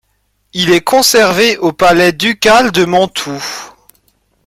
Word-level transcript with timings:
Il 0.53 0.71
est 0.71 0.81
conservé 0.81 1.57
au 1.59 1.73
palais 1.73 2.11
ducal 2.11 2.71
de 2.71 2.85
Mantoue. 2.85 3.45